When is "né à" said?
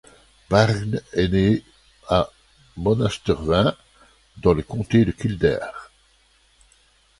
1.27-2.27